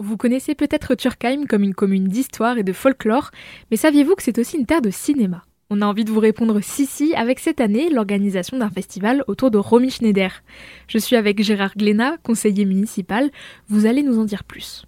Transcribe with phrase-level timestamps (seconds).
[0.00, 3.32] Vous connaissez peut-être Turkheim comme une commune d'histoire et de folklore,
[3.72, 5.42] mais saviez-vous que c'est aussi une terre de cinéma?
[5.70, 9.50] On a envie de vous répondre si si avec cette année l'organisation d'un festival autour
[9.50, 10.44] de Romy Schneider.
[10.86, 13.28] Je suis avec Gérard Glénat, conseiller municipal,
[13.66, 14.84] vous allez nous en dire plus.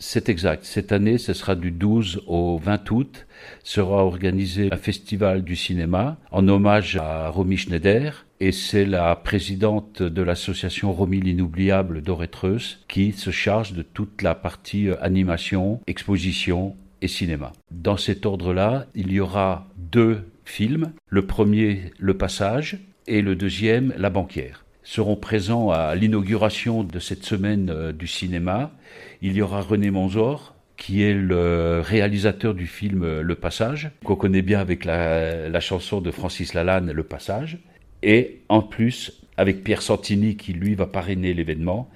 [0.00, 0.64] C'est exact.
[0.64, 3.26] Cette année, ce sera du 12 au 20 août.
[3.64, 8.24] Sera organisé un festival du cinéma en hommage à Romy Schneider.
[8.38, 14.36] Et c'est la présidente de l'association Romy l'inoubliable d'Oretreus qui se charge de toute la
[14.36, 17.52] partie euh, animation, exposition et cinéma.
[17.72, 20.92] Dans cet ordre-là, il y aura deux films.
[21.08, 22.78] Le premier, Le Passage,
[23.08, 28.72] et le deuxième, La banquière seront présents à l'inauguration de cette semaine euh, du cinéma.
[29.20, 34.16] Il y aura René Monzor, qui est le réalisateur du film euh, Le Passage, qu'on
[34.16, 37.58] connaît bien avec la, chanson de Francis Lalanne, Le Passage.
[38.02, 41.90] Et en plus, avec Pierre Santini, qui lui va parrainer l'événement,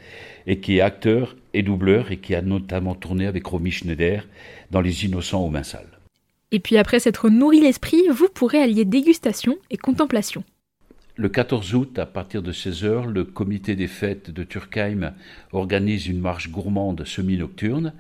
[0.47, 4.29] et qui est acteur et doubleur, et qui a notamment tourné avec Romy Schneider
[4.71, 5.87] dans Les Innocents au Minsal.
[6.51, 10.45] Et puis après s'être nourri l'esprit, vous pourrez allier dégustation et contemplation.
[11.15, 15.13] Le 14 août, à partir de 16h, le comité des fêtes de Turkheim
[15.53, 17.93] organise une marche gourmande semi-nocturne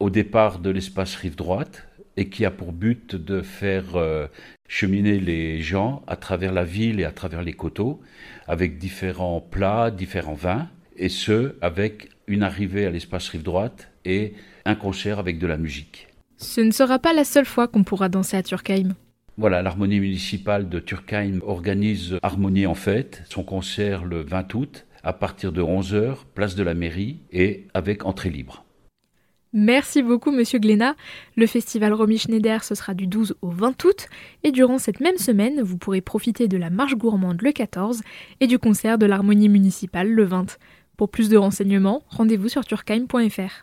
[0.00, 4.26] au départ de l'espace rive droite et qui a pour but de faire euh,
[4.68, 8.00] cheminer les gens à travers la ville et à travers les coteaux
[8.48, 14.34] avec différents plats, différents vins et ce avec une arrivée à l'espace rive droite et
[14.64, 16.08] un concert avec de la musique.
[16.36, 18.96] Ce ne sera pas la seule fois qu'on pourra danser à Turkheim.
[19.36, 25.12] Voilà, l'harmonie municipale de Turkheim organise Harmonie en fête, son concert le 20 août à
[25.12, 28.64] partir de 11h, place de la mairie et avec entrée libre.
[29.52, 30.94] Merci beaucoup Monsieur Glénat.
[31.36, 34.06] Le festival Romy Schneider ce sera du 12 au 20 août
[34.44, 38.02] et durant cette même semaine, vous pourrez profiter de la marche gourmande le 14
[38.40, 40.58] et du concert de l'harmonie municipale le 20.
[40.96, 43.62] Pour plus de renseignements, rendez-vous sur turkheim.fr.